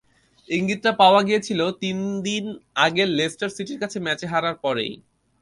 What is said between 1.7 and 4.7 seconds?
তিন দিন আগের লেস্টার সিটির কাছে ম্যাচে হারার